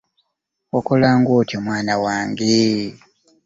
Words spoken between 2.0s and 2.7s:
wange.